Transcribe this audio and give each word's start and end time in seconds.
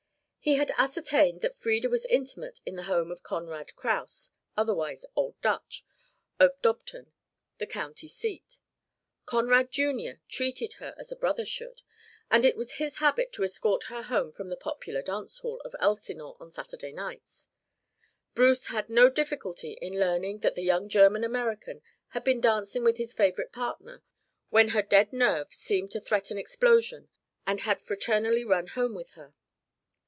He 0.43 0.55
had 0.55 0.71
ascertained 0.75 1.41
that 1.41 1.53
Frieda 1.53 1.87
was 1.87 2.07
intimate 2.07 2.61
in 2.65 2.75
the 2.75 2.85
home 2.89 3.11
of 3.11 3.21
Conrad 3.21 3.75
Kraus, 3.75 4.31
otherwise 4.57 5.05
"Old 5.15 5.39
Dutch," 5.43 5.85
of 6.39 6.59
Dobton, 6.63 7.11
the 7.59 7.67
County 7.67 8.07
seat. 8.07 8.57
Conrad, 9.27 9.71
Jr., 9.71 10.17
treated 10.27 10.73
her 10.79 10.95
as 10.97 11.11
a 11.11 11.15
brother 11.15 11.45
should, 11.45 11.83
and 12.31 12.43
it 12.43 12.57
was 12.57 12.71
his 12.77 12.97
habit 12.97 13.31
to 13.33 13.43
escort 13.43 13.83
her 13.83 14.01
home 14.01 14.31
from 14.31 14.49
the 14.49 14.57
popular 14.57 15.03
dance 15.03 15.37
hall 15.37 15.59
of 15.63 15.75
Elsinore 15.79 16.37
on 16.39 16.49
Saturday 16.51 16.91
nights. 16.91 17.47
Bruce 18.33 18.65
had 18.69 18.89
no 18.89 19.11
difficulty 19.11 19.73
in 19.73 19.99
learning 19.99 20.39
that 20.39 20.55
the 20.55 20.63
young 20.63 20.89
German 20.89 21.23
American 21.23 21.83
had 22.09 22.23
been 22.23 22.41
dancing 22.41 22.83
with 22.83 22.97
his 22.97 23.13
favourite 23.13 23.51
partner 23.51 24.01
when 24.49 24.69
her 24.69 24.81
dead 24.81 25.13
nerve 25.13 25.53
seemed 25.53 25.91
to 25.91 25.99
threaten 25.99 26.39
explosion 26.39 27.09
and 27.45 27.59
had 27.61 27.79
fraternally 27.79 28.43
run 28.43 28.65
home 28.69 28.95
with 28.95 29.11
her. 29.11 29.35